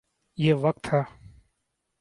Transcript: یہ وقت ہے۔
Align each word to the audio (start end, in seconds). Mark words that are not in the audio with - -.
یہ 0.37 0.53
وقت 0.53 0.93
ہے۔ 0.93 1.01